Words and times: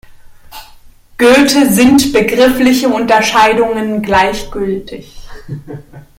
Goethe 1.19 1.71
sind 1.71 2.11
begriffliche 2.11 2.87
Unterscheidungen 2.89 4.01
gleichgültig. 4.01 5.15